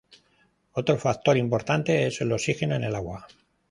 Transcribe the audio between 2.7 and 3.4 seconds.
en el agua.